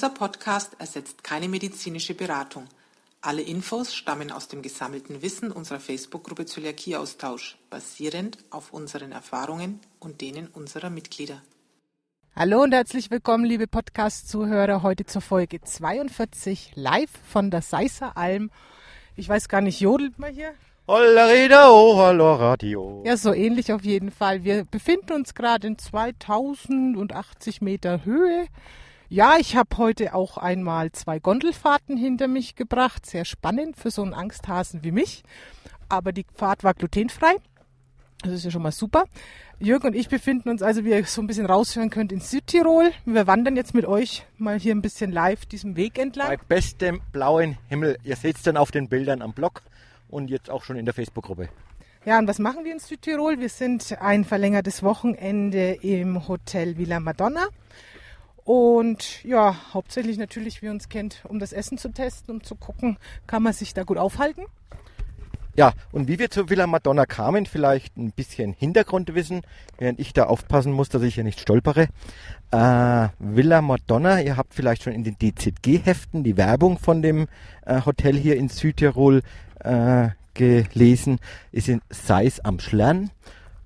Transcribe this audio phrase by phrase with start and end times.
[0.00, 2.64] Dieser Podcast ersetzt keine medizinische Beratung.
[3.20, 10.22] Alle Infos stammen aus dem gesammelten Wissen unserer Facebook-Gruppe Zöliakieaustausch, basierend auf unseren Erfahrungen und
[10.22, 11.42] denen unserer Mitglieder.
[12.34, 18.50] Hallo und herzlich willkommen, liebe Podcast-Zuhörer, heute zur Folge 42 live von der Seisser Alm.
[19.16, 20.54] Ich weiß gar nicht, jodelt man hier?
[20.88, 23.02] Holla Reda, oh, hallo Radio.
[23.04, 24.44] Ja, so ähnlich auf jeden Fall.
[24.44, 28.46] Wir befinden uns gerade in 2080 Meter Höhe.
[29.12, 33.04] Ja, ich habe heute auch einmal zwei Gondelfahrten hinter mich gebracht.
[33.04, 35.24] Sehr spannend für so einen Angsthasen wie mich.
[35.88, 37.34] Aber die Fahrt war glutenfrei.
[38.22, 39.06] Das ist ja schon mal super.
[39.58, 42.92] Jürgen und ich befinden uns also, wie ihr so ein bisschen raushören könnt, in Südtirol.
[43.04, 46.28] Wir wandern jetzt mit euch mal hier ein bisschen live diesem Weg entlang.
[46.28, 47.98] Bei bestem blauen Himmel.
[48.04, 49.62] Ihr seht es dann auf den Bildern am Blog
[50.08, 51.48] und jetzt auch schon in der Facebook-Gruppe.
[52.04, 53.40] Ja, und was machen wir in Südtirol?
[53.40, 57.48] Wir sind ein verlängertes Wochenende im Hotel Villa Madonna.
[58.44, 62.54] Und ja, hauptsächlich natürlich, wie ihr uns kennt, um das Essen zu testen, um zu
[62.54, 64.46] gucken, kann man sich da gut aufhalten.
[65.56, 69.42] Ja, und wie wir zur Villa Madonna kamen, vielleicht ein bisschen Hintergrundwissen,
[69.78, 71.88] während ich da aufpassen muss, dass ich hier nicht stolpere.
[72.52, 77.26] Äh, Villa Madonna, ihr habt vielleicht schon in den DZG-Heften die Werbung von dem
[77.66, 79.22] äh, Hotel hier in Südtirol
[79.58, 81.18] äh, gelesen,
[81.52, 83.10] ist in Seis am Schlern,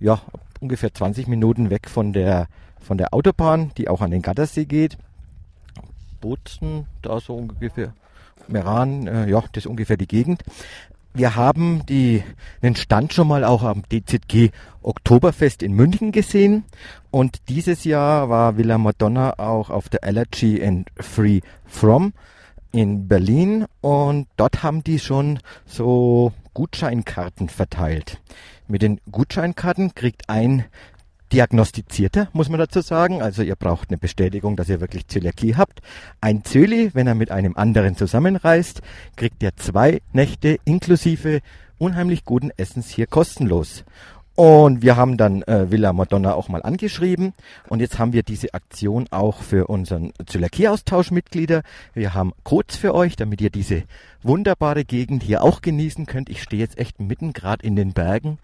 [0.01, 0.21] ja,
[0.61, 2.49] ungefähr 20 Minuten weg von der,
[2.85, 4.97] von der Autobahn, die auch an den Gattersee geht.
[6.21, 7.93] Bozen, da so ungefähr.
[8.47, 10.43] Meran, äh, ja, das ist ungefähr die Gegend.
[11.17, 12.25] Wir haben die,
[12.63, 14.51] den Stand schon mal auch am DZG
[14.83, 16.65] Oktoberfest in München gesehen
[17.11, 22.13] und dieses Jahr war Villa Madonna auch auf der Allergy and Free From
[22.73, 28.21] in Berlin und dort haben die schon so Gutscheinkarten verteilt.
[28.67, 30.65] Mit den Gutscheinkarten kriegt ein
[31.35, 33.21] Diagnostizierter, muss man dazu sagen.
[33.21, 35.81] Also ihr braucht eine Bestätigung, dass ihr wirklich Zöliakie habt.
[36.21, 38.83] Ein Zöli, wenn er mit einem anderen zusammenreist,
[39.17, 41.41] kriegt er zwei Nächte inklusive
[41.77, 43.85] unheimlich guten Essens hier kostenlos.
[44.37, 47.35] Und wir haben dann äh, Villa Madonna auch mal angeschrieben.
[47.69, 51.63] Und jetzt haben wir diese Aktion auch für unseren Zöliakie-Austausch-Mitglieder.
[51.95, 53.83] Wir haben Codes für euch, damit ihr diese
[54.23, 56.31] wunderbare Gegend hier auch genießen könnt.
[56.31, 58.39] Ich stehe jetzt echt mitten gerade in den Bergen.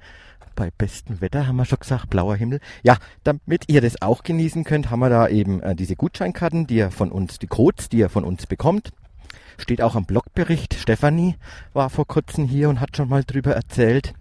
[0.54, 2.60] Bei bestem Wetter haben wir schon gesagt, blauer Himmel.
[2.82, 6.76] Ja, damit ihr das auch genießen könnt, haben wir da eben äh, diese Gutscheinkarten, die
[6.76, 8.92] ihr von uns, die Codes, die ihr von uns bekommt.
[9.58, 10.74] Steht auch am Blogbericht.
[10.74, 11.36] Stefanie
[11.72, 14.14] war vor kurzem hier und hat schon mal drüber erzählt.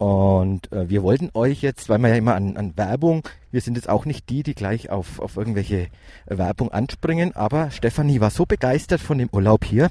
[0.00, 3.76] Und äh, wir wollten euch jetzt, weil wir ja immer an, an Werbung, wir sind
[3.76, 5.88] jetzt auch nicht die, die gleich auf, auf irgendwelche
[6.24, 9.90] Werbung anspringen, aber Stefanie war so begeistert von dem Urlaub hier,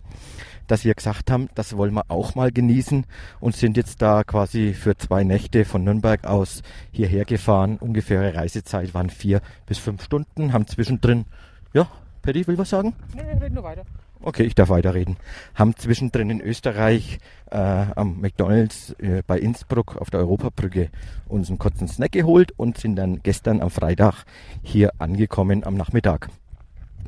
[0.66, 3.06] dass wir gesagt haben, das wollen wir auch mal genießen
[3.40, 7.78] und sind jetzt da quasi für zwei Nächte von Nürnberg aus hierher gefahren.
[7.80, 11.26] Ungefähre Reisezeit waren vier bis fünf Stunden, haben zwischendrin,
[11.72, 11.88] ja,
[12.24, 12.96] Paddy will was sagen?
[13.16, 13.84] Nee, red nur weiter.
[14.22, 15.16] Okay, ich darf weiterreden.
[15.56, 17.19] Haben zwischendrin in Österreich
[17.52, 20.90] äh, am McDonalds äh, bei Innsbruck auf der Europabrücke
[21.30, 24.25] uns einen kurzen Snack geholt und sind dann gestern am Freitag
[24.62, 26.29] hier angekommen am Nachmittag.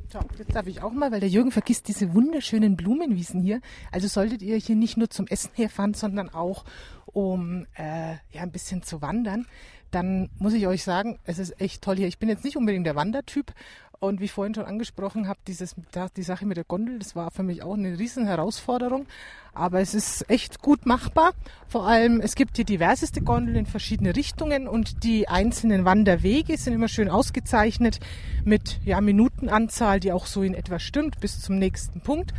[0.07, 3.59] So, jetzt darf ich auch mal, weil der Jürgen vergisst diese wunderschönen Blumenwiesen hier.
[3.91, 6.63] Also solltet ihr hier nicht nur zum Essen herfahren, sondern auch
[7.07, 9.47] um äh, ja ein bisschen zu wandern,
[9.91, 12.07] dann muss ich euch sagen, es ist echt toll hier.
[12.07, 13.53] Ich bin jetzt nicht unbedingt der Wandertyp
[14.01, 15.75] und wie ich vorhin schon angesprochen habe, dieses,
[16.17, 19.06] die Sache mit der Gondel, das war für mich auch eine riesen Herausforderung.
[19.53, 21.34] Aber es ist echt gut machbar.
[21.67, 26.73] Vor allem, es gibt hier diverseste Gondeln in verschiedene Richtungen und die einzelnen Wanderwege sind
[26.73, 28.00] immer schön ausgezeichnet
[28.44, 32.33] mit ja, Minutenanzahl, die auch so in etwa stimmt bis zum nächsten Punkt.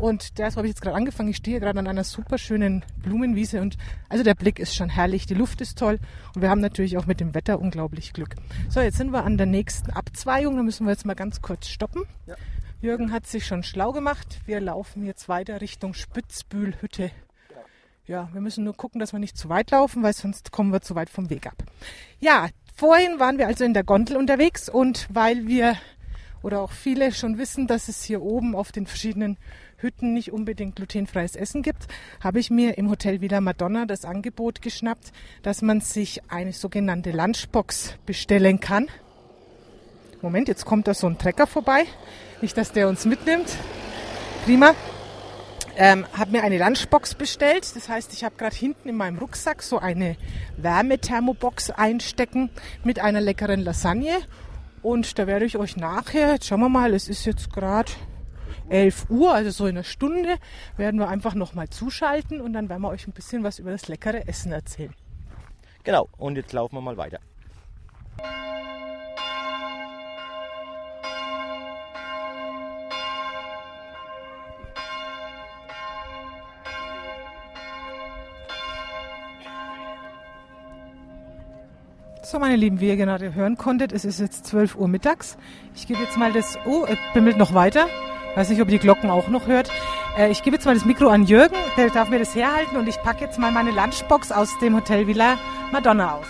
[0.00, 1.28] Und das habe ich jetzt gerade angefangen.
[1.28, 3.76] Ich stehe gerade an einer super schönen Blumenwiese und
[4.08, 5.98] also der Blick ist schon herrlich, die Luft ist toll
[6.34, 8.34] und wir haben natürlich auch mit dem Wetter unglaublich Glück.
[8.70, 10.56] So, jetzt sind wir an der nächsten Abzweigung.
[10.56, 12.04] Da müssen wir jetzt mal ganz kurz stoppen.
[12.26, 12.34] Ja.
[12.80, 14.40] Jürgen hat sich schon schlau gemacht.
[14.46, 17.10] Wir laufen jetzt weiter Richtung Spitzbühlhütte.
[18.06, 20.80] Ja, wir müssen nur gucken, dass wir nicht zu weit laufen, weil sonst kommen wir
[20.80, 21.62] zu weit vom Weg ab.
[22.18, 25.76] Ja, vorhin waren wir also in der Gondel unterwegs und weil wir
[26.42, 29.36] oder auch viele schon wissen, dass es hier oben auf den verschiedenen
[29.80, 31.86] Hütten nicht unbedingt glutenfreies Essen gibt,
[32.22, 35.12] habe ich mir im Hotel Villa Madonna das Angebot geschnappt,
[35.42, 38.88] dass man sich eine sogenannte Lunchbox bestellen kann.
[40.22, 41.84] Moment, jetzt kommt da so ein Trecker vorbei.
[42.42, 43.56] Nicht, dass der uns mitnimmt.
[44.44, 44.74] Prima.
[45.76, 47.74] Ähm, habe mir eine Lunchbox bestellt.
[47.74, 50.16] Das heißt, ich habe gerade hinten in meinem Rucksack so eine
[50.58, 52.50] Wärmethermobox einstecken
[52.84, 54.18] mit einer leckeren Lasagne.
[54.82, 57.92] Und da werde ich euch nachher, jetzt schauen wir mal, es ist jetzt gerade
[58.70, 60.36] 11 Uhr, also so in einer Stunde,
[60.76, 63.88] werden wir einfach nochmal zuschalten und dann werden wir euch ein bisschen was über das
[63.88, 64.94] leckere Essen erzählen.
[65.84, 67.18] Genau, und jetzt laufen wir mal weiter.
[82.22, 85.36] So, meine Lieben, wie ihr gerade hören konntet, es ist jetzt 12 Uhr mittags.
[85.74, 86.56] Ich gebe jetzt mal das...
[86.64, 87.88] Oh, bimmelt noch weiter.
[88.34, 89.70] Weiß nicht, ob ihr die Glocken auch noch hört.
[90.16, 92.88] Äh, ich gebe jetzt mal das Mikro an Jürgen, der darf mir das herhalten und
[92.88, 95.36] ich packe jetzt mal meine Lunchbox aus dem Hotel Villa
[95.72, 96.26] Madonna aus.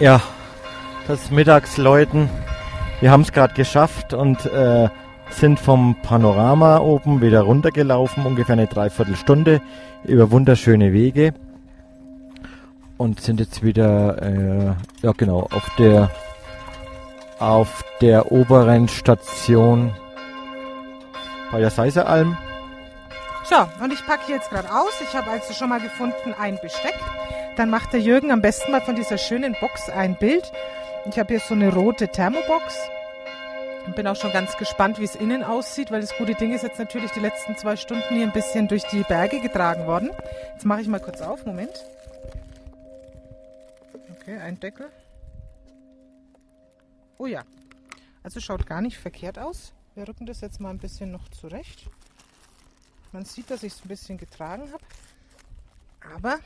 [0.00, 0.20] Ja,
[1.06, 2.28] das Mittagsläuten.
[3.00, 4.88] Wir haben es gerade geschafft und äh,
[5.30, 9.60] sind vom Panorama oben wieder runtergelaufen, ungefähr eine Dreiviertelstunde
[10.04, 11.34] über wunderschöne Wege
[12.98, 16.10] und sind jetzt wieder, äh, ja genau, auf der
[17.42, 19.92] auf der oberen Station
[21.50, 22.38] bei der Seiseralm.
[23.44, 24.92] So, und ich packe jetzt gerade aus.
[25.02, 26.94] Ich habe also schon mal gefunden ein Besteck.
[27.56, 30.52] Dann macht der Jürgen am besten mal von dieser schönen Box ein Bild.
[31.06, 32.78] Ich habe hier so eine rote Thermobox.
[33.86, 36.62] Und bin auch schon ganz gespannt, wie es innen aussieht, weil das gute Ding ist
[36.62, 40.10] jetzt natürlich die letzten zwei Stunden hier ein bisschen durch die Berge getragen worden.
[40.52, 41.44] Jetzt mache ich mal kurz auf.
[41.44, 41.84] Moment.
[44.20, 44.86] Okay, ein Deckel.
[47.22, 47.44] Oh ja.
[48.24, 49.72] Also schaut gar nicht verkehrt aus.
[49.94, 51.88] Wir rücken das jetzt mal ein bisschen noch zurecht.
[53.12, 54.84] Man sieht, dass ich es ein bisschen getragen habe.
[56.16, 56.40] Aber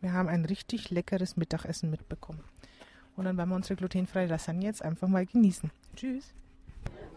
[0.00, 2.42] wir haben ein richtig leckeres Mittagessen mitbekommen.
[3.16, 5.70] Und dann werden wir unsere glutenfreie Lasagne jetzt einfach mal genießen.
[5.94, 6.32] Tschüss.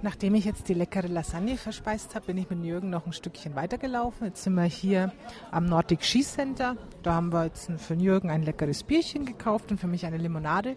[0.02, 3.56] Nachdem ich jetzt die leckere Lasagne verspeist habe, bin ich mit Jürgen noch ein Stückchen
[3.56, 4.28] weitergelaufen.
[4.28, 5.14] Jetzt sind wir hier
[5.50, 6.76] am Nordic Ski Center.
[7.04, 10.76] Da haben wir jetzt für Jürgen ein leckeres Bierchen gekauft und für mich eine Limonade.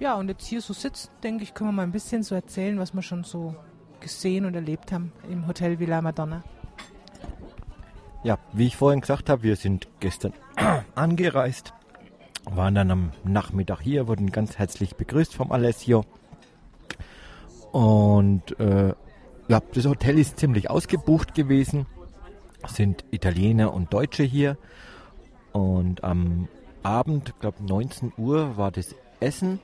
[0.00, 2.78] Ja, und jetzt hier so sitzen, denke ich, können wir mal ein bisschen so erzählen,
[2.78, 3.54] was wir schon so
[4.00, 6.42] gesehen und erlebt haben im Hotel Villa Madonna.
[8.24, 10.32] Ja, wie ich vorhin gesagt habe, wir sind gestern
[10.94, 11.74] angereist,
[12.46, 16.06] waren dann am Nachmittag hier, wurden ganz herzlich begrüßt vom Alessio.
[17.70, 18.94] Und äh,
[19.48, 21.84] ja, das Hotel ist ziemlich ausgebucht gewesen.
[22.62, 24.56] Es sind Italiener und Deutsche hier.
[25.52, 26.48] Und am
[26.82, 29.60] Abend, glaube 19 Uhr, war das Essen.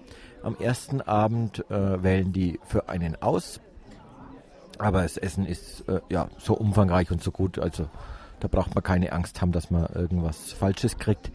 [0.47, 3.61] Am ersten Abend äh, wählen die für einen aus.
[4.79, 7.89] Aber das Essen ist äh, ja so umfangreich und so gut, also
[8.39, 11.33] da braucht man keine Angst haben, dass man irgendwas Falsches kriegt.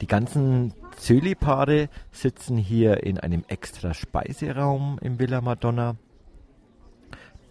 [0.00, 5.94] Die ganzen Zöli-Paare sitzen hier in einem extra Speiseraum im Villa Madonna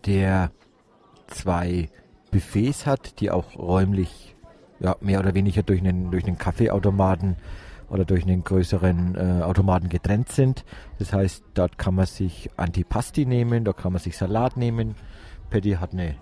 [0.06, 0.51] der
[1.27, 1.89] zwei
[2.31, 4.36] Buffets hat, die auch räumlich
[4.81, 7.38] ja, mehr oder weniger durch einen, durch einen Kaffeeautomaten
[7.89, 10.66] oder durch einen größeren äh, Automaten getrennt sind.
[11.00, 14.95] Das heißt, dort kann man sich Antipasti nehmen, da kann man sich Salat nehmen.
[15.50, 16.16] Patty hat eine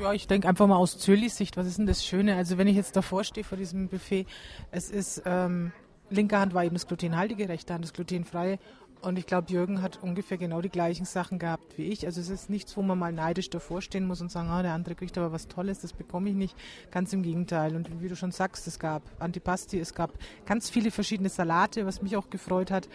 [0.00, 2.36] ja, ich denke einfach mal aus Zölis Sicht, was ist denn das Schöne?
[2.36, 4.24] Also wenn ich jetzt davor stehe vor diesem Buffet,
[4.70, 5.72] es ist ähm,
[6.10, 8.58] linke Hand war eben das glutenhaltige, rechte Hand das glutenfreie
[9.02, 12.06] und ich glaube, Jürgen hat ungefähr genau die gleichen Sachen gehabt wie ich.
[12.06, 14.72] Also es ist nichts, wo man mal neidisch davor stehen muss und sagen, ah, der
[14.72, 16.56] andere kriegt aber was Tolles, das bekomme ich nicht.
[16.90, 17.76] Ganz im Gegenteil.
[17.76, 20.12] Und wie du schon sagst, es gab Antipasti, es gab
[20.44, 22.88] ganz viele verschiedene Salate, was mich auch gefreut hat.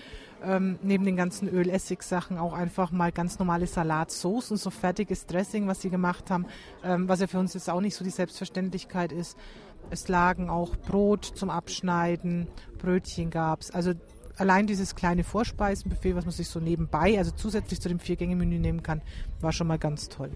[0.43, 5.81] Ähm, neben den ganzen Öl-Essig-Sachen auch einfach mal ganz normale Salatsoßen, so fertiges Dressing, was
[5.81, 6.47] sie gemacht haben,
[6.83, 9.37] ähm, was ja für uns jetzt auch nicht so die Selbstverständlichkeit ist.
[9.91, 12.47] Es lagen auch Brot zum Abschneiden,
[12.79, 13.71] Brötchen gab es.
[13.71, 13.93] Also
[14.41, 18.81] allein dieses kleine Vorspeisenbuffet, was man sich so nebenbei, also zusätzlich zu dem Vier-Gänge-Menü nehmen
[18.81, 19.01] kann,
[19.39, 20.31] war schon mal ganz toll.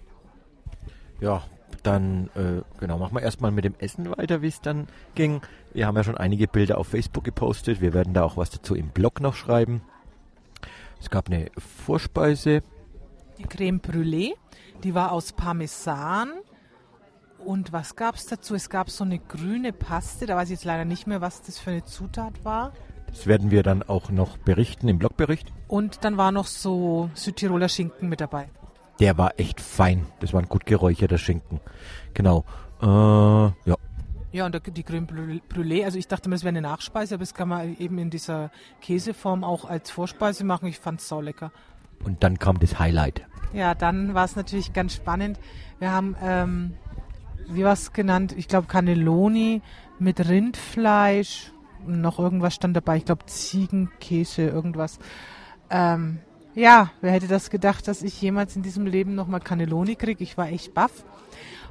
[1.20, 1.44] Ja,
[1.82, 5.42] dann äh, genau, machen wir erstmal mit dem Essen weiter, wie es dann ging.
[5.74, 7.82] Wir haben ja schon einige Bilder auf Facebook gepostet.
[7.82, 9.82] Wir werden da auch was dazu im Blog noch schreiben.
[11.02, 12.62] Es gab eine Vorspeise.
[13.40, 14.34] Die Creme Brûlée,
[14.84, 16.30] die war aus Parmesan.
[17.44, 18.54] Und was gab es dazu?
[18.56, 21.60] Es gab so eine grüne Paste, da weiß ich jetzt leider nicht mehr, was das
[21.60, 22.72] für eine Zutat war.
[23.08, 25.52] Das werden wir dann auch noch berichten im Blogbericht.
[25.68, 28.50] Und dann war noch so Südtiroler Schinken mit dabei.
[29.00, 30.06] Der war echt fein.
[30.20, 31.60] Das war ein gut geräucherter Schinken.
[32.14, 32.46] Genau.
[32.82, 33.76] Äh, ja.
[34.32, 35.08] Ja, und die Creme
[35.50, 38.10] Brûlée, also ich dachte mir, das wäre eine Nachspeise, aber das kann man eben in
[38.10, 40.68] dieser Käseform auch als Vorspeise machen.
[40.68, 41.54] Ich fand es sau lecker.
[42.04, 43.22] Und dann kam das Highlight.
[43.54, 45.40] Ja, dann war es natürlich ganz spannend.
[45.80, 46.74] Wir haben, ähm,
[47.48, 48.36] wie war es genannt?
[48.38, 49.62] Ich glaube Cannelloni
[50.00, 51.54] mit Rindfleisch
[51.88, 52.98] noch irgendwas stand dabei.
[52.98, 55.00] Ich glaube Ziegenkäse, irgendwas.
[55.70, 56.20] Ähm,
[56.54, 60.24] ja, wer hätte das gedacht, dass ich jemals in diesem Leben nochmal Cannelloni kriege?
[60.24, 61.04] Ich war echt baff.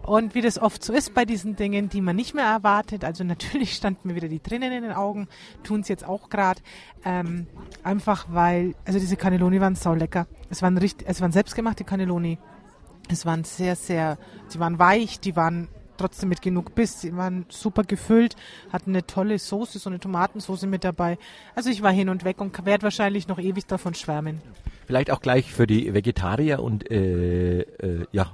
[0.02, 3.24] Und wie das oft so ist bei diesen Dingen, die man nicht mehr erwartet, also
[3.24, 5.28] natürlich standen mir wieder die Tränen in den Augen,
[5.62, 6.60] tun es jetzt auch gerade,
[7.04, 7.46] ähm,
[7.82, 10.26] einfach weil, also diese Cannelloni waren sau lecker.
[10.50, 12.38] Es waren richtig, es waren selbstgemachte Cannelloni.
[13.08, 14.18] Es waren sehr, sehr,
[14.48, 17.00] sie waren weich, die waren trotzdem mit genug Biss.
[17.00, 18.36] Sie waren super gefüllt,
[18.72, 21.18] hatten eine tolle Soße, so eine Tomatensoße mit dabei.
[21.54, 24.40] Also ich war hin und weg und werde wahrscheinlich noch ewig davon schwärmen.
[24.86, 28.32] Vielleicht auch gleich für die Vegetarier und äh, äh, ja,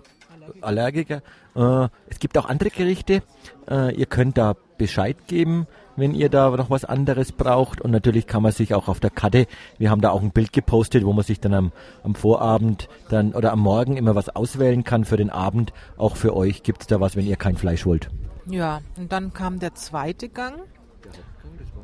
[0.60, 1.22] Allergiker.
[1.54, 3.22] Äh, es gibt auch andere Gerichte.
[3.68, 7.82] Äh, ihr könnt da Bescheid geben, wenn ihr da noch was anderes braucht.
[7.82, 9.46] Und natürlich kann man sich auch auf der Karte,
[9.76, 11.72] wir haben da auch ein Bild gepostet, wo man sich dann am,
[12.02, 15.74] am Vorabend dann oder am Morgen immer was auswählen kann für den Abend.
[15.98, 18.08] Auch für euch gibt es da was, wenn ihr kein Fleisch wollt.
[18.46, 20.54] Ja, und dann kam der zweite Gang.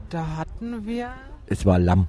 [0.09, 1.11] Da hatten wir.
[1.47, 2.09] Es war Lamm.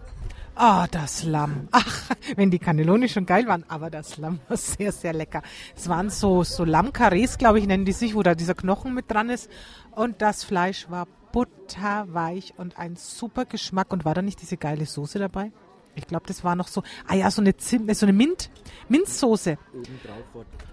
[0.60, 1.68] Ah, das Lamm.
[1.72, 5.44] Ach, wenn die Cannelloni schon geil waren, aber das Lamm war sehr, sehr lecker.
[5.76, 9.12] Es waren so, so Lammkarrees, glaube ich, nennen die sich, wo da dieser Knochen mit
[9.12, 9.52] dran ist.
[9.98, 13.92] Und das Fleisch war butterweich und ein super Geschmack.
[13.92, 15.52] Und war da nicht diese geile Soße dabei?
[15.96, 18.52] Ich glaube, das war noch so, ah ja, so eine, Zim, so eine Mint,
[18.90, 19.58] Minzsoße.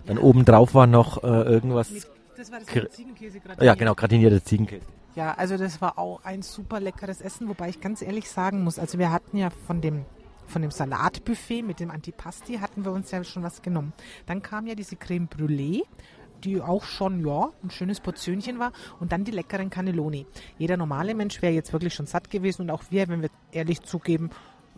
[0.04, 1.88] Dann obendrauf war noch äh, irgendwas.
[2.36, 4.84] Das war das Kr- Ziegenkäse Ja, genau, gratinierter Ziegenkäse.
[5.14, 8.78] Ja, also das war auch ein super leckeres Essen, wobei ich ganz ehrlich sagen muss,
[8.78, 10.04] also wir hatten ja von dem
[10.46, 13.94] von dem Salatbuffet mit dem Antipasti hatten wir uns ja schon was genommen.
[14.26, 15.82] Dann kam ja diese Creme Brûlée,
[16.44, 20.26] die auch schon, ja, ein schönes Portionchen war und dann die leckeren Cannelloni.
[20.58, 23.82] Jeder normale Mensch wäre jetzt wirklich schon satt gewesen und auch wir, wenn wir ehrlich
[23.82, 24.30] zugeben,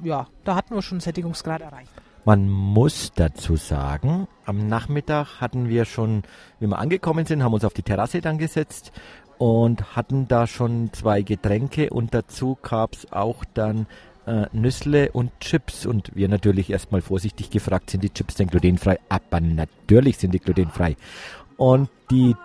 [0.02, 1.92] ja, da hatten wir schon einen Sättigungsgrad erreicht.
[2.24, 6.22] Man muss dazu sagen, am Nachmittag hatten wir schon,
[6.58, 8.90] wie wir angekommen sind, haben uns auf die Terrasse dann gesetzt
[9.38, 13.86] und hatten da schon zwei Getränke und dazu gab's auch dann
[14.26, 18.98] äh, Nüssle und Chips und wir natürlich erstmal vorsichtig gefragt, sind die Chips denn glutenfrei?
[19.08, 20.96] Aber natürlich sind die glutenfrei.
[21.56, 22.36] Und die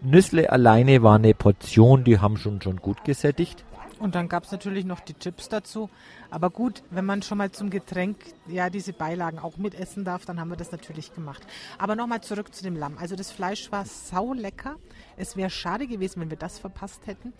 [0.00, 3.64] Nüssle alleine war eine Portion, die haben schon schon gut gesättigt.
[4.02, 5.88] Und dann gab es natürlich noch die Chips dazu.
[6.28, 8.16] Aber gut, wenn man schon mal zum Getränk
[8.48, 11.46] ja diese Beilagen auch mitessen darf, dann haben wir das natürlich gemacht.
[11.78, 12.98] Aber nochmal zurück zu dem Lamm.
[12.98, 14.74] Also das Fleisch war sau lecker.
[15.16, 17.32] Es wäre schade gewesen, wenn wir das verpasst hätten.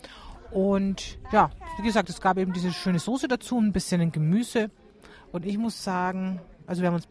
[0.51, 1.49] Und ja,
[1.79, 4.71] wie gesagt, es gab eben diese schöne Soße dazu, ein bisschen Gemüse.
[5.33, 7.09] Und ich muss sagen, also wir haben uns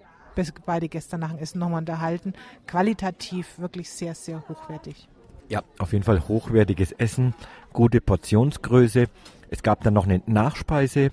[0.67, 2.35] beide gestern nach dem Essen nochmal unterhalten.
[2.67, 5.09] Qualitativ wirklich sehr, sehr hochwertig.
[5.49, 7.35] Ja, auf jeden Fall hochwertiges Essen,
[7.73, 9.07] gute Portionsgröße.
[9.51, 11.11] Es gab dann noch eine Nachspeise.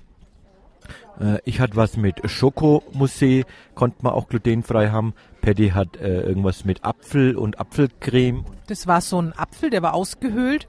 [1.20, 5.14] Äh, ich hatte was mit Schokomusee, konnte man auch glutenfrei haben.
[5.42, 8.44] Patty hat äh, irgendwas mit Apfel und Apfelcreme.
[8.66, 10.68] Das war so ein Apfel, der war ausgehöhlt.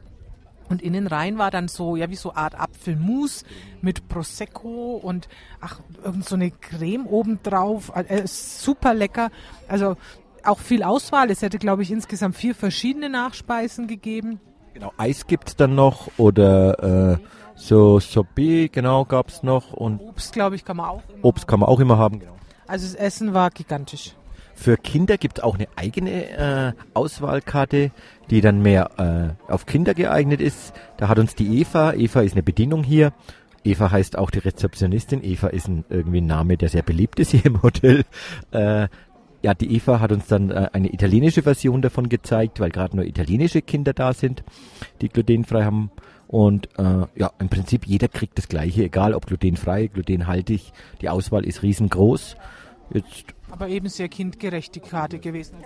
[0.72, 3.44] Und innen rein war dann so, ja, wie so Art Apfelmus
[3.82, 5.28] mit Prosecco und
[5.60, 7.92] ach, irgend so eine Creme obendrauf.
[7.94, 9.32] Äh, super lecker.
[9.68, 9.98] Also
[10.46, 11.30] auch viel Auswahl.
[11.30, 14.40] Es hätte, glaube ich, insgesamt vier verschiedene Nachspeisen gegeben.
[14.74, 17.18] Genau, Eis gibt's dann noch oder äh,
[17.56, 21.04] so Sorbet, genau, gab's noch und Obst, glaube ich, kann man auch.
[21.10, 22.20] Immer Obst kann man auch immer haben.
[22.20, 22.38] Genau.
[22.66, 24.16] Also das Essen war gigantisch.
[24.62, 27.90] Für Kinder gibt's auch eine eigene äh, Auswahlkarte,
[28.30, 30.74] die dann mehr äh, auf Kinder geeignet ist.
[30.98, 33.12] Da hat uns die Eva, Eva ist eine Bedienung hier.
[33.64, 35.24] Eva heißt auch die Rezeptionistin.
[35.24, 38.06] Eva ist ein, irgendwie ein Name, der sehr beliebt ist hier im Hotel.
[38.52, 38.88] Äh,
[39.42, 43.06] ja, die Eva hat uns dann äh, eine italienische Version davon gezeigt, weil gerade nur
[43.06, 44.44] italienische Kinder da sind,
[45.02, 45.90] die glutenfrei haben.
[46.28, 50.72] Und äh, ja, im Prinzip jeder kriegt das Gleiche, egal ob glutenfrei, glutenhaltig.
[51.02, 52.36] Die Auswahl ist riesengroß.
[52.94, 55.58] Jetzt Aber eben sehr kindgerecht die Karte gewesen.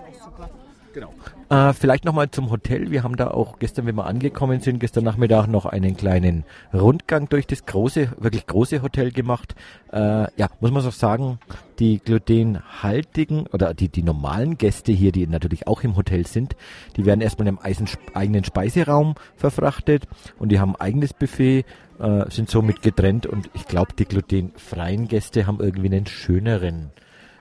[0.95, 1.13] Genau.
[1.49, 2.89] Äh, vielleicht nochmal zum Hotel.
[2.89, 7.27] Wir haben da auch gestern, wenn wir angekommen sind, gestern Nachmittag noch einen kleinen Rundgang
[7.27, 9.55] durch das große, wirklich große Hotel gemacht.
[9.91, 9.99] Äh,
[10.37, 11.39] ja, muss man so sagen,
[11.79, 16.55] die glutenhaltigen oder die, die normalen Gäste hier, die natürlich auch im Hotel sind,
[16.95, 20.07] die werden erstmal im eigenen Speiseraum verfrachtet
[20.39, 21.65] und die haben ein eigenes Buffet,
[21.99, 26.91] äh, sind somit getrennt und ich glaube, die glutenfreien Gäste haben irgendwie einen schöneren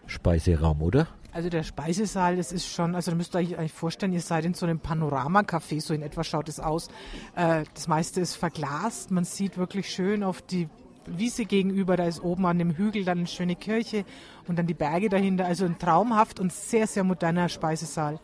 [0.06, 1.08] Speiseraum, oder?
[1.32, 4.44] Also der Speisesaal, das ist schon, also da müsst ihr euch eigentlich vorstellen, ihr seid
[4.44, 6.87] in so einem Panoramacafé, so in etwa schaut es aus.
[7.34, 10.68] Äh, das meiste ist verglast, man sieht wirklich schön auf die
[11.06, 14.04] Wiese gegenüber, da ist oben an dem Hügel dann eine schöne Kirche
[14.46, 15.44] und dann die Berge dahinter.
[15.44, 18.20] Also ein traumhaft und sehr, sehr moderner Speisesaal.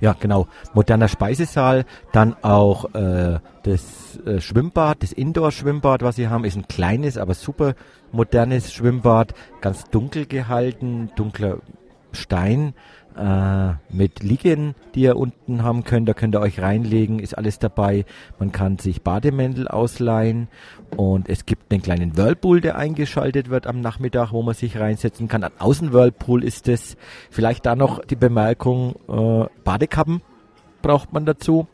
[0.00, 0.48] Ja, genau.
[0.72, 6.68] Moderner Speisesaal, dann auch äh, das äh, Schwimmbad, das Indoor-Schwimmbad, was sie haben, ist ein
[6.68, 7.74] kleines, aber super
[8.12, 11.58] modernes Schwimmbad, ganz dunkel gehalten, dunkler
[12.12, 12.74] Stein
[13.16, 16.08] äh, mit Liegen, die ihr unten haben könnt.
[16.08, 18.04] Da könnt ihr euch reinlegen, ist alles dabei.
[18.38, 20.48] Man kann sich Bademäntel ausleihen
[20.96, 25.28] und es gibt einen kleinen Whirlpool, der eingeschaltet wird am Nachmittag, wo man sich reinsetzen
[25.28, 25.44] kann.
[25.44, 26.96] Ein Außenwhirlpool ist es.
[27.30, 30.22] Vielleicht da noch die Bemerkung, äh, Badekappen
[30.82, 31.66] braucht man dazu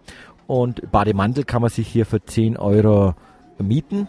[0.46, 3.14] und Bademantel kann man sich hier für 10 Euro
[3.58, 4.08] mieten.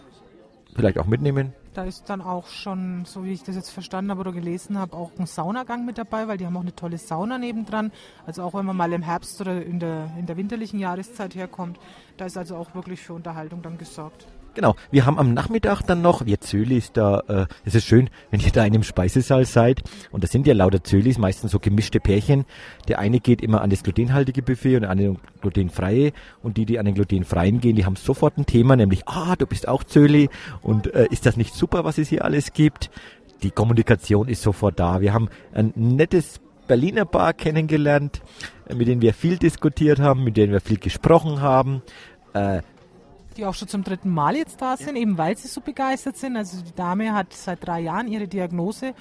[0.74, 1.52] Vielleicht auch mitnehmen.
[1.78, 4.96] Da ist dann auch schon, so wie ich das jetzt verstanden habe oder gelesen habe,
[4.96, 7.92] auch ein Saunagang mit dabei, weil die haben auch eine tolle Sauna nebendran.
[8.26, 11.78] Also auch wenn man mal im Herbst oder in der, in der winterlichen Jahreszeit herkommt,
[12.16, 14.26] da ist also auch wirklich für Unterhaltung dann gesorgt.
[14.58, 18.40] Genau, wir haben am Nachmittag dann noch, wir Zölis da, äh, es ist schön, wenn
[18.40, 22.00] ihr da in einem Speisesaal seid und das sind ja lauter Zölis, meistens so gemischte
[22.00, 22.44] Pärchen.
[22.88, 26.10] Der eine geht immer an das glutenhaltige Buffet und an den glutenfreie
[26.42, 29.46] und die, die an den glutenfreien gehen, die haben sofort ein Thema, nämlich, ah, du
[29.46, 30.28] bist auch Zöli
[30.60, 32.90] und äh, ist das nicht super, was es hier alles gibt?
[33.44, 35.00] Die Kommunikation ist sofort da.
[35.00, 38.22] Wir haben ein nettes Berliner Bar kennengelernt,
[38.74, 41.80] mit denen wir viel diskutiert haben, mit denen wir viel gesprochen haben.
[42.34, 42.62] Äh,
[43.38, 45.02] die auch schon zum dritten Mal jetzt da sind, ja.
[45.02, 46.36] eben weil sie so begeistert sind.
[46.36, 48.94] Also die Dame hat seit drei Jahren ihre Diagnose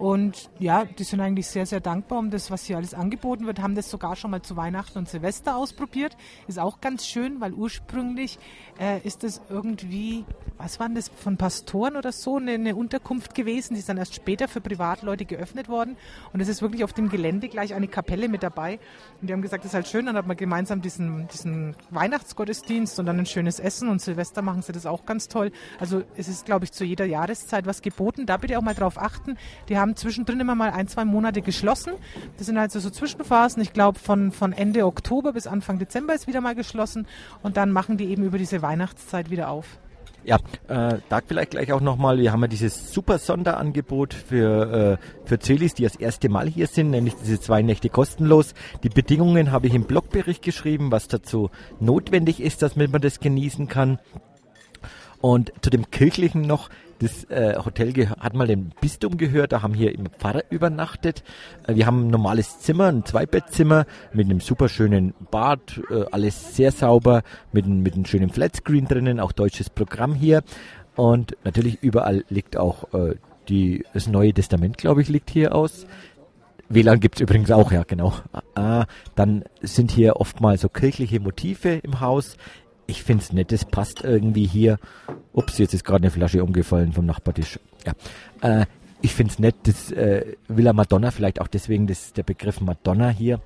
[0.00, 3.60] und ja, die sind eigentlich sehr, sehr dankbar um das, was hier alles angeboten wird.
[3.60, 6.16] Haben das sogar schon mal zu Weihnachten und Silvester ausprobiert.
[6.48, 8.38] Ist auch ganz schön, weil ursprünglich
[8.80, 10.24] äh, ist das irgendwie,
[10.56, 13.74] was waren das, von Pastoren oder so, eine, eine, Unterkunft gewesen.
[13.74, 15.98] Die ist dann erst später für Privatleute geöffnet worden.
[16.32, 18.80] Und es ist wirklich auf dem Gelände gleich eine Kapelle mit dabei.
[19.20, 20.06] Und die haben gesagt, das ist halt schön.
[20.06, 23.90] Dann hat man gemeinsam diesen, diesen Weihnachtsgottesdienst und dann ein schönes Essen.
[23.90, 25.52] Und Silvester machen sie das auch ganz toll.
[25.78, 28.24] Also es ist, glaube ich, zu jeder Jahreszeit was geboten.
[28.24, 29.36] Da bitte auch mal drauf achten.
[29.68, 31.92] Die haben haben zwischendrin immer mal ein, zwei Monate geschlossen.
[32.38, 33.62] Das sind also so Zwischenphasen.
[33.62, 37.06] Ich glaube, von, von Ende Oktober bis Anfang Dezember ist wieder mal geschlossen.
[37.42, 39.66] Und dann machen die eben über diese Weihnachtszeit wieder auf.
[40.22, 40.36] Ja,
[40.68, 45.38] äh, da vielleicht gleich auch nochmal, wir haben ja dieses super Sonderangebot für, äh, für
[45.38, 48.52] Zelis, die das erste Mal hier sind, nämlich diese zwei Nächte kostenlos.
[48.82, 53.66] Die Bedingungen habe ich im Blogbericht geschrieben, was dazu notwendig ist, dass man das genießen
[53.66, 53.98] kann.
[55.20, 59.74] Und zu dem Kirchlichen noch, das äh, Hotel hat mal dem Bistum gehört, da haben
[59.74, 61.24] hier im Pfarrer übernachtet.
[61.66, 66.56] Äh, wir haben ein normales Zimmer, ein Zweibettzimmer mit einem super schönen Bad, äh, alles
[66.56, 67.22] sehr sauber,
[67.52, 70.42] mit, mit einem schönen Flatscreen drinnen, auch deutsches Programm hier.
[70.96, 73.14] Und natürlich überall liegt auch äh,
[73.48, 75.86] die, das Neue Testament, glaube ich, liegt hier aus.
[76.68, 78.14] WLAN gibt's übrigens auch, ja, genau.
[78.54, 78.84] Ah,
[79.16, 82.36] dann sind hier oftmals so kirchliche Motive im Haus
[82.90, 84.78] ich finde es nett, das passt irgendwie hier.
[85.32, 87.60] Ups, jetzt ist gerade eine Flasche umgefallen vom Nachbartisch.
[87.86, 87.92] Ja.
[88.60, 88.66] Äh,
[89.00, 93.08] ich finde es nett, das äh, Villa Madonna, vielleicht auch deswegen das, der Begriff Madonna
[93.08, 93.40] hier,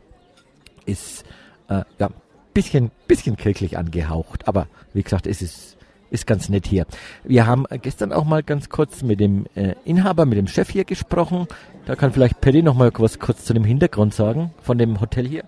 [0.87, 1.25] ist
[1.69, 2.11] äh, ja
[2.55, 4.49] bisschen, bisschen kirchlich angehaucht.
[4.49, 5.77] Aber wie gesagt, es ist,
[6.11, 6.87] ist ganz nett hier.
[7.23, 10.85] Wir haben gestern auch mal ganz kurz mit dem äh, Inhaber, mit dem Chef hier
[10.85, 11.47] gesprochen.
[11.87, 15.29] Da kann vielleicht Paddy noch mal was kurz zu dem Hintergrund sagen von dem Hotel
[15.29, 15.45] hier.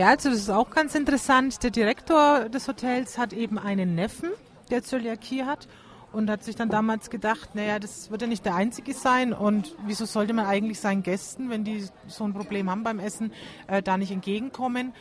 [0.00, 1.62] Ja, also das ist auch ganz interessant.
[1.62, 4.30] Der Direktor des Hotels hat eben einen Neffen,
[4.70, 5.68] der Zöliakie hat
[6.10, 9.76] und hat sich dann damals gedacht, naja, das wird ja nicht der einzige sein und
[9.84, 13.30] wieso sollte man eigentlich seinen Gästen, wenn die so ein Problem haben beim Essen,
[13.66, 14.94] äh, da nicht entgegenkommen?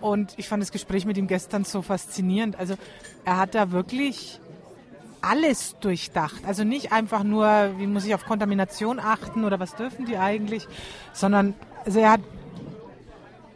[0.00, 2.58] Und ich fand das Gespräch mit ihm gestern so faszinierend.
[2.58, 2.76] Also
[3.26, 4.40] er hat da wirklich
[5.20, 6.46] alles durchdacht.
[6.46, 10.66] Also nicht einfach nur, wie muss ich auf Kontamination achten oder was dürfen die eigentlich,
[11.12, 11.52] sondern
[11.84, 12.20] also er hat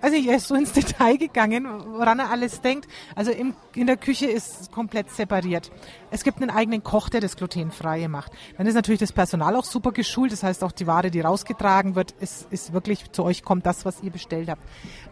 [0.01, 2.89] also er ist so ins Detail gegangen, woran er alles denkt.
[3.15, 5.71] Also im, in der Küche ist komplett separiert.
[6.11, 8.33] Es gibt einen eigenen Koch, der das Glutenfreie macht.
[8.57, 10.33] Dann ist natürlich das Personal auch super geschult.
[10.33, 13.85] Das heißt auch die Ware, die rausgetragen wird, ist, ist wirklich zu euch kommt das,
[13.85, 14.63] was ihr bestellt habt.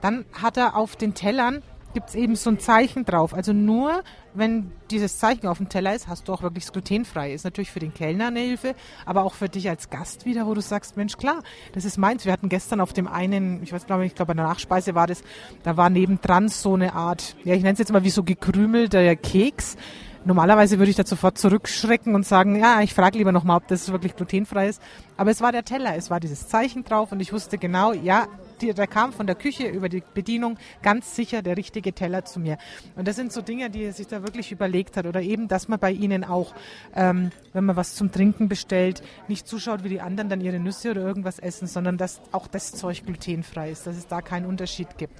[0.00, 1.62] Dann hat er auf den Tellern
[1.94, 3.34] gibt es eben so ein Zeichen drauf.
[3.34, 4.02] Also nur,
[4.34, 7.32] wenn dieses Zeichen auf dem Teller ist, hast du auch wirklich das glutenfrei.
[7.32, 8.74] Ist natürlich für den Kellner eine Hilfe,
[9.06, 12.24] aber auch für dich als Gast wieder, wo du sagst, Mensch, klar, das ist meins.
[12.24, 15.06] Wir hatten gestern auf dem einen, ich weiß glaube ich glaube bei der Nachspeise war
[15.06, 15.22] das,
[15.62, 19.16] da war nebendran so eine Art, ja ich nenne es jetzt mal wie so gekrümelter
[19.16, 19.76] Keks.
[20.24, 23.90] Normalerweise würde ich da sofort zurückschrecken und sagen, ja, ich frage lieber nochmal, ob das
[23.90, 24.82] wirklich glutenfrei ist.
[25.16, 28.26] Aber es war der Teller, es war dieses Zeichen drauf und ich wusste genau, ja,
[28.60, 32.40] die, da kam von der Küche über die Bedienung ganz sicher der richtige Teller zu
[32.40, 32.58] mir.
[32.96, 35.06] Und das sind so Dinge, die er sich da wirklich überlegt hat.
[35.06, 36.54] Oder eben, dass man bei ihnen auch,
[36.94, 40.90] ähm, wenn man was zum Trinken bestellt, nicht zuschaut, wie die anderen dann ihre Nüsse
[40.90, 44.98] oder irgendwas essen, sondern dass auch das Zeug glutenfrei ist, dass es da keinen Unterschied
[44.98, 45.14] gibt.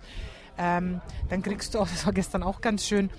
[0.58, 3.10] Ähm, dann kriegst du auch, das war gestern auch ganz schön,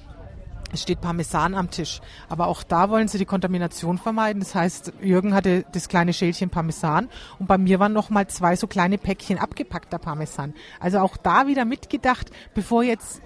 [0.71, 2.01] es steht Parmesan am Tisch.
[2.27, 4.39] Aber auch da wollen sie die Kontamination vermeiden.
[4.39, 8.55] Das heißt, Jürgen hatte das kleine Schälchen Parmesan und bei mir waren noch mal zwei
[8.55, 10.53] so kleine Päckchen abgepackter Parmesan.
[10.79, 13.21] Also auch da wieder mitgedacht, bevor jetzt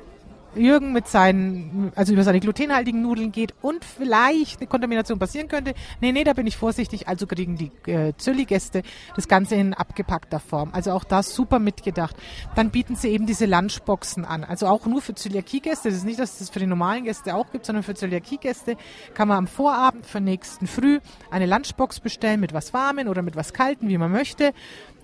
[0.55, 5.73] Jürgen mit seinen, also über seine glutenhaltigen Nudeln geht und vielleicht eine Kontamination passieren könnte.
[6.01, 7.07] Nee, nee, da bin ich vorsichtig.
[7.07, 8.83] Also kriegen die äh, Zölli-Gäste
[9.15, 10.69] das Ganze in abgepackter Form.
[10.73, 12.15] Also auch da super mitgedacht.
[12.55, 14.43] Dann bieten sie eben diese Lunchboxen an.
[14.43, 15.89] Also auch nur für Zöliakie-Gäste.
[15.89, 18.77] Das ist nicht, dass es das für die normalen Gäste auch gibt, sondern für Zöliakie-Gäste
[19.13, 20.99] kann man am Vorabend für nächsten Früh
[21.31, 24.53] eine Lunchbox bestellen mit was Warmen oder mit was Kalten, wie man möchte.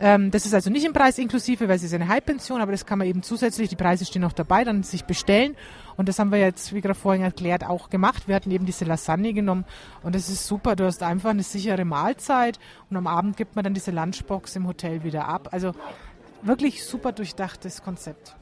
[0.02, 2.86] Ähm, das ist also nicht im Preis inklusive, weil es ist eine Halbpension, aber das
[2.86, 5.39] kann man eben zusätzlich, die Preise stehen noch dabei, dann sich bestellen.
[5.98, 8.28] Und das haben wir jetzt, wie gerade vorhin erklärt, auch gemacht.
[8.28, 9.66] Wir hatten eben diese Lasagne genommen
[10.02, 10.78] und das ist super.
[10.78, 12.58] Du hast einfach eine sichere Mahlzeit
[12.90, 15.50] und am Abend gibt man dann diese Lunchbox im Hotel wieder ab.
[15.52, 15.74] Also
[16.42, 18.36] wirklich super durchdachtes Konzept.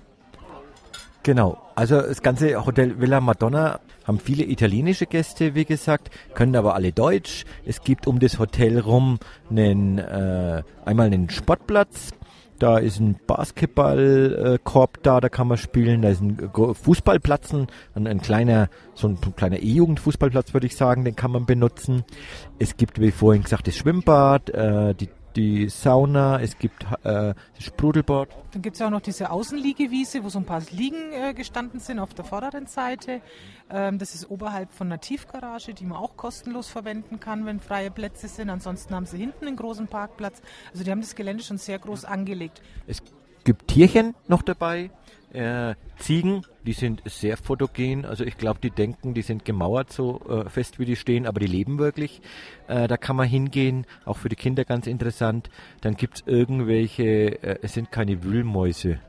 [1.24, 6.74] Genau, also das ganze Hotel Villa Madonna haben viele italienische Gäste, wie gesagt, können aber
[6.74, 7.44] alle Deutsch.
[7.66, 12.12] Es gibt um das Hotel rum einen, äh, einmal einen Sportplatz,
[12.60, 16.02] da ist ein Basketballkorb da, da kann man spielen.
[16.02, 21.16] Da ist ein Fußballplatz, ein, ein kleiner, so ein, kleiner E-Jugend-Fußballplatz, würde ich sagen, den
[21.16, 22.04] kann man benutzen.
[22.60, 27.36] Es gibt, wie vorhin gesagt, das Schwimmbad, äh, die die Sauna, es gibt äh, das
[27.60, 28.30] Sprudelbad.
[28.52, 31.80] Dann gibt es ja auch noch diese Außenliegewiese, wo so ein paar Liegen äh, gestanden
[31.80, 33.22] sind auf der vorderen Seite.
[33.70, 37.92] Ähm, das ist oberhalb von einer Tiefgarage, die man auch kostenlos verwenden kann, wenn freie
[37.92, 38.50] Plätze sind.
[38.50, 40.42] Ansonsten haben sie hinten einen großen Parkplatz.
[40.72, 42.64] Also die haben das Gelände schon sehr groß angelegt.
[42.88, 43.04] Es
[43.44, 44.90] gibt Tierchen noch dabei.
[45.34, 48.06] Äh, Ziegen, die sind sehr fotogen.
[48.06, 51.40] Also ich glaube, die denken, die sind gemauert so äh, fest, wie die stehen, aber
[51.40, 52.22] die leben wirklich.
[52.68, 55.50] Äh, da kann man hingehen, auch für die Kinder ganz interessant.
[55.82, 59.00] Dann gibt es irgendwelche, äh, es sind keine Wühlmäuse.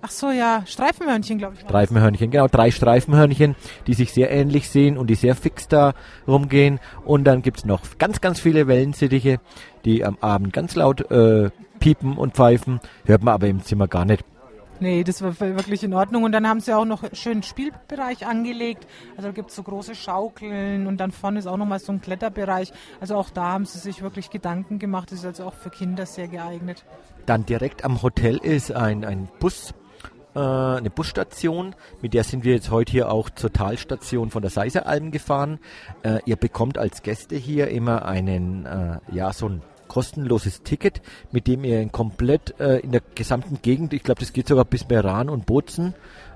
[0.00, 1.60] Ach so, ja, Streifenhörnchen, glaube ich.
[1.60, 5.94] Streifenhörnchen, genau, drei Streifenhörnchen, die sich sehr ähnlich sehen und die sehr fix da
[6.28, 6.78] rumgehen.
[7.04, 9.40] Und dann gibt es noch ganz, ganz viele Wellensittiche,
[9.84, 12.80] die am Abend ganz laut äh, piepen und pfeifen.
[13.06, 14.24] Hört man aber im Zimmer gar nicht.
[14.80, 16.24] Nee, das war wirklich in Ordnung.
[16.24, 18.86] Und dann haben sie auch noch einen schönen Spielbereich angelegt.
[19.16, 22.00] Also da gibt es so große Schaukeln und dann vorne ist auch nochmal so ein
[22.00, 22.72] Kletterbereich.
[23.00, 25.12] Also auch da haben sie sich wirklich Gedanken gemacht.
[25.12, 26.84] Das ist also auch für Kinder sehr geeignet.
[27.26, 29.72] Dann direkt am Hotel ist ein, ein Bus,
[30.34, 31.74] äh, eine Busstation.
[32.02, 35.60] Mit der sind wir jetzt heute hier auch zur Talstation von der Seiseralm gefahren.
[36.02, 39.62] Äh, ihr bekommt als Gäste hier immer einen, äh, ja, so ein
[39.94, 44.48] kostenloses Ticket, mit dem ihr komplett äh, in der gesamten Gegend, ich glaube, das geht
[44.48, 45.94] sogar bis Meran und Bozen,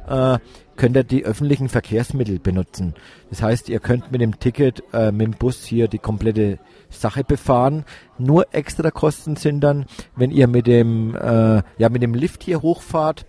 [0.08, 0.38] äh,
[0.76, 2.94] könnt ihr die öffentlichen Verkehrsmittel benutzen.
[3.30, 7.24] Das heißt, ihr könnt mit dem Ticket, äh, mit dem Bus hier die komplette Sache
[7.24, 7.84] befahren.
[8.16, 12.62] Nur extra Kosten sind dann, wenn ihr mit dem, äh, ja, mit dem Lift hier
[12.62, 13.26] hochfahrt,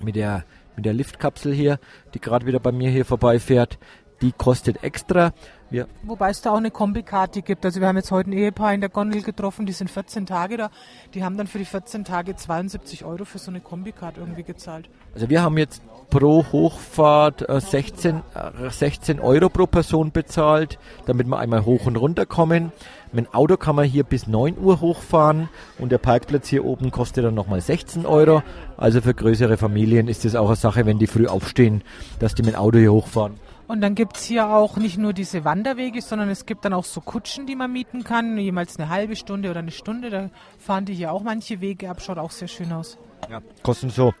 [0.00, 1.78] mit der, mit der Liftkapsel hier,
[2.12, 3.78] die gerade wieder bei mir hier vorbeifährt,
[4.20, 5.32] die kostet extra.
[5.70, 5.84] Ja.
[6.02, 7.64] Wobei es da auch eine Kombikarte gibt.
[7.64, 10.56] Also wir haben jetzt heute ein Ehepaar in der Gondel getroffen, die sind 14 Tage
[10.56, 10.70] da.
[11.12, 14.88] Die haben dann für die 14 Tage 72 Euro für so eine Kombikarte irgendwie gezahlt.
[15.12, 21.26] Also wir haben jetzt pro Hochfahrt 16, äh, 16 äh, Euro pro Person bezahlt, damit
[21.26, 22.72] wir einmal hoch und runter kommen.
[23.12, 26.90] Mit dem Auto kann man hier bis 9 Uhr hochfahren und der Parkplatz hier oben
[26.90, 28.42] kostet dann nochmal 16 Euro.
[28.78, 31.82] Also für größere Familien ist das auch eine Sache, wenn die früh aufstehen,
[32.20, 33.34] dass die mit dem Auto hier hochfahren.
[33.68, 36.84] Und dann gibt es hier auch nicht nur diese Wanderwege, sondern es gibt dann auch
[36.84, 40.08] so Kutschen, die man mieten kann, jemals eine halbe Stunde oder eine Stunde.
[40.08, 42.96] Da fahren die hier auch manche Wege ab, schaut auch sehr schön aus.
[43.30, 44.14] Ja, kosten so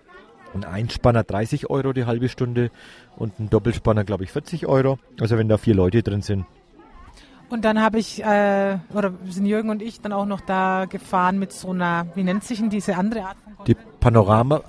[0.54, 2.70] ein Einspanner 30 Euro die halbe Stunde
[3.16, 4.98] und ein Doppelspanner, glaube ich, 40 Euro.
[5.18, 6.44] Also wenn da vier Leute drin sind.
[7.48, 11.38] Und dann habe ich, äh, oder sind Jürgen und ich dann auch noch da gefahren
[11.38, 14.60] mit so einer, wie nennt sich denn diese andere Art von Die Panorama,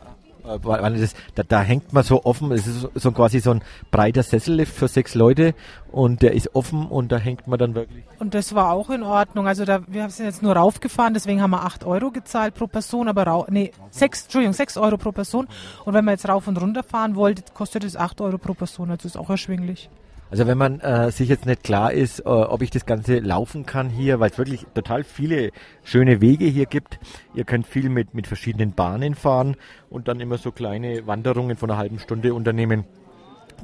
[0.58, 4.74] das, da, da, hängt man so offen, es ist so, quasi so ein breiter Sessellift
[4.74, 5.54] für sechs Leute
[5.92, 8.04] und der ist offen und da hängt man dann wirklich.
[8.20, 9.48] Und das war auch in Ordnung.
[9.48, 13.08] Also da, wir sind jetzt nur raufgefahren, deswegen haben wir acht Euro gezahlt pro Person,
[13.08, 15.48] aber rau, nee, sechs, Entschuldigung, sechs Euro pro Person.
[15.86, 18.92] Und wenn man jetzt rauf und runter fahren wollte, kostet es acht Euro pro Person,
[18.92, 19.90] also ist auch erschwinglich.
[20.32, 23.66] Also wenn man äh, sich jetzt nicht klar ist, äh, ob ich das Ganze laufen
[23.66, 25.52] kann hier, weil es wirklich total viele
[25.84, 27.00] schöne Wege hier gibt.
[27.34, 29.56] Ihr könnt viel mit, mit verschiedenen Bahnen fahren
[29.90, 32.86] und dann immer so kleine Wanderungen von einer halben Stunde unternehmen.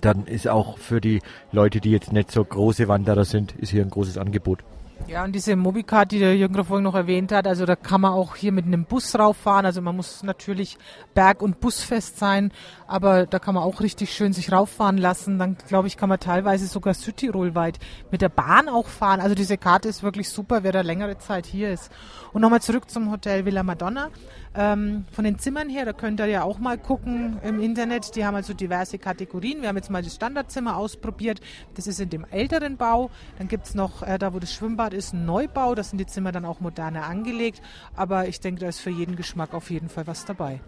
[0.02, 3.84] Dann ist auch für die Leute, die jetzt nicht so große Wanderer sind, ist hier
[3.84, 4.64] ein großes Angebot.
[5.08, 8.14] Ja, und diese Mobicard, die der Jürgen vorhin noch erwähnt hat, also da kann man
[8.14, 9.66] auch hier mit einem Bus rauffahren.
[9.66, 10.78] Also man muss natürlich
[11.14, 12.52] berg- und busfest sein,
[12.88, 15.40] aber da kann man auch richtig schön sich rauffahren lassen.
[15.40, 17.80] Dann glaube ich, kann man teilweise sogar Südtirol weit
[18.12, 19.20] mit der Bahn auch fahren.
[19.20, 21.92] Also diese Karte ist wirklich super, wer da längere Zeit hier ist.
[22.34, 24.10] Und nochmal zurück zum Hotel Villa Madonna.
[24.58, 28.16] Ähm, von den Zimmern her, da könnt ihr ja auch mal gucken im Internet.
[28.16, 29.62] Die haben also diverse Kategorien.
[29.62, 31.42] Wir haben jetzt mal das Standardzimmer ausprobiert.
[31.76, 33.10] Das ist in dem älteren Bau.
[33.38, 35.76] Dann gibt es noch, äh, da wo das Schwimmbad ist, ein Neubau.
[35.76, 37.62] Da sind die Zimmer dann auch moderner angelegt.
[37.96, 40.62] Aber ich denke, da ist für jeden Geschmack auf jeden Fall was dabei.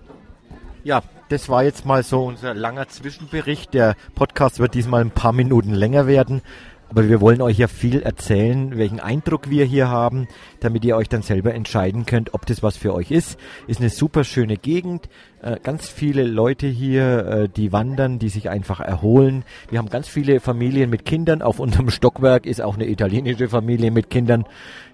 [0.83, 3.73] Ja, das war jetzt mal so unser langer Zwischenbericht.
[3.73, 6.41] Der Podcast wird diesmal ein paar Minuten länger werden.
[6.89, 10.27] Aber wir wollen euch ja viel erzählen, welchen Eindruck wir hier haben,
[10.61, 13.37] damit ihr euch dann selber entscheiden könnt, ob das was für euch ist.
[13.67, 15.09] Ist eine super schöne Gegend,
[15.41, 19.43] äh, ganz viele Leute hier, äh, die wandern, die sich einfach erholen.
[19.69, 21.41] Wir haben ganz viele Familien mit Kindern.
[21.41, 24.45] Auf unserem Stockwerk ist auch eine italienische Familie mit Kindern.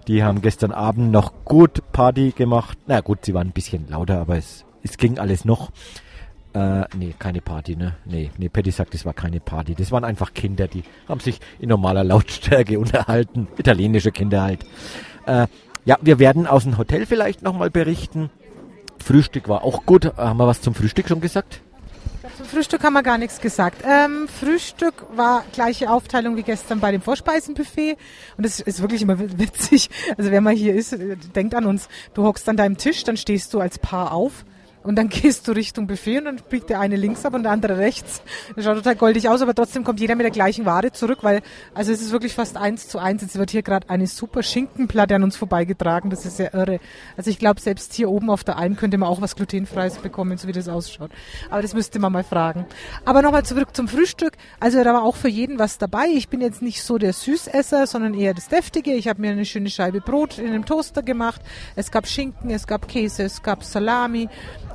[0.08, 2.76] Die haben gestern Abend noch gut Party gemacht.
[2.88, 5.70] Na gut, sie waren ein bisschen lauter, aber es, es ging alles noch.
[6.54, 7.96] Äh, nee, keine Party, ne?
[8.04, 9.74] Nee, nee, Patty sagt, das war keine Party.
[9.74, 13.48] Das waren einfach Kinder, die haben sich in normaler Lautstärke unterhalten.
[13.58, 14.64] Italienische Kinder halt.
[15.26, 15.48] Äh,
[15.84, 18.30] ja, wir werden aus dem Hotel vielleicht nochmal berichten.
[19.04, 20.16] Frühstück war auch gut.
[20.16, 21.60] Haben wir was zum Frühstück schon gesagt?
[22.36, 23.82] Zum Frühstück haben wir gar nichts gesagt.
[23.84, 27.96] Ähm, Frühstück war gleiche Aufteilung wie gestern bei dem Vorspeisenbuffet.
[28.36, 29.90] Und es ist wirklich immer witzig.
[30.16, 30.96] Also wer mal hier ist,
[31.34, 31.88] denkt an uns.
[32.14, 34.44] Du hockst an deinem Tisch, dann stehst du als Paar auf
[34.84, 37.52] und dann gehst du Richtung Buffet und dann biegt der eine links ab und der
[37.52, 38.22] andere rechts.
[38.54, 41.42] Das schaut total goldig aus, aber trotzdem kommt jeder mit der gleichen Ware zurück, weil
[41.74, 43.22] also es ist wirklich fast eins zu eins.
[43.22, 46.10] Jetzt wird hier gerade eine super Schinkenplatte an uns vorbeigetragen.
[46.10, 46.78] Das ist ja irre.
[47.16, 50.38] Also ich glaube, selbst hier oben auf der Alm könnte man auch was glutenfreies bekommen,
[50.38, 51.10] so wie das ausschaut.
[51.50, 52.66] Aber das müsste man mal fragen.
[53.04, 54.34] Aber nochmal zurück zum Frühstück.
[54.60, 56.06] Also da war auch für jeden was dabei.
[56.14, 58.92] Ich bin jetzt nicht so der Süßesser, sondern eher das Deftige.
[58.92, 61.40] Ich habe mir eine schöne Scheibe Brot in einem Toaster gemacht.
[61.74, 64.28] Es gab Schinken, es gab Käse, es gab Salami.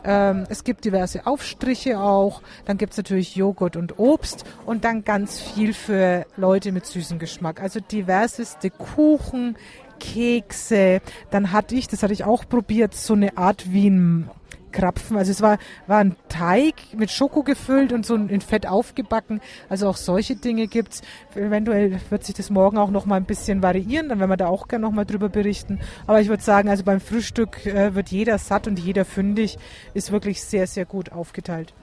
[0.04, 2.42] Ähm, es gibt diverse Aufstriche auch.
[2.66, 7.20] Dann gibt es natürlich Joghurt und Obst und dann ganz viel für Leute mit süßem
[7.20, 7.62] Geschmack.
[7.62, 9.58] Also diverseste Kuchen,
[10.00, 11.02] Kekse.
[11.30, 14.30] Dann hatte ich, das hatte ich auch probiert, so eine Art wie ein
[14.72, 15.18] Krapfen.
[15.18, 19.42] Also es war, war ein Teig mit Schoko gefüllt und so in Fett aufgebacken.
[19.70, 21.02] Also auch solche Dinge gibt's.
[21.36, 24.48] Eventuell wird sich das morgen auch noch mal ein bisschen variieren, dann werden wir da
[24.48, 25.80] auch gerne noch mal drüber berichten.
[26.08, 29.58] Aber ich würde sagen, also beim Frühstück äh, wird jeder satt und jeder fündig.
[29.94, 31.74] Ist wirklich sehr, sehr gut aufgeteilt.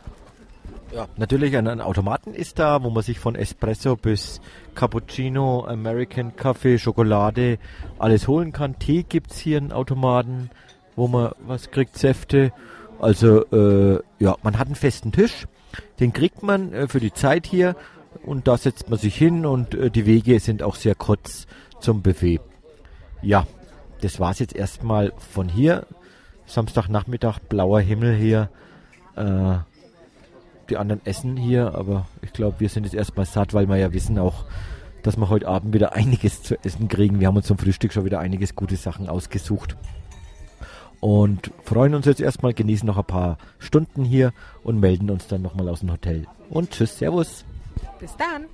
[0.93, 4.41] Ja, natürlich ein, ein Automaten ist da, wo man sich von Espresso bis
[4.75, 7.59] Cappuccino, American Kaffee, Schokolade
[7.99, 8.79] alles holen kann.
[8.79, 10.49] Tee gibt's hier einen Automaten,
[10.97, 12.53] wo man was kriegt, Säfte
[12.99, 15.47] also äh, ja, man hat einen festen Tisch,
[16.01, 17.77] den kriegt man äh, für die Zeit hier
[18.25, 21.47] und da setzt man sich hin und äh, die Wege sind auch sehr kurz
[21.81, 22.41] zum Buffet.
[23.23, 23.47] Ja,
[24.01, 25.87] das war's jetzt erstmal von hier.
[26.47, 28.51] Samstagnachmittag, blauer Himmel hier.
[29.17, 29.59] Äh,
[30.71, 33.93] die anderen essen hier, aber ich glaube, wir sind jetzt erstmal satt, weil wir ja
[33.93, 34.47] wissen auch,
[35.03, 37.21] dass wir heute Abend wieder einiges zu essen kriegen.
[37.21, 39.77] Wir haben uns zum Frühstück schon wieder einiges gute Sachen ausgesucht
[41.01, 44.33] und freuen uns jetzt erstmal, genießen noch ein paar Stunden hier
[44.63, 46.27] und melden uns dann nochmal aus dem Hotel.
[46.51, 47.45] Und tschüss, Servus.
[47.99, 48.47] Bis dann.